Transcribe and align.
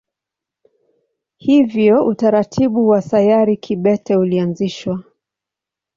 Hivyo 1.37 2.05
utaratibu 2.05 2.87
wa 2.87 3.01
sayari 3.01 3.57
kibete 3.57 4.15
ulianzishwa. 4.15 5.03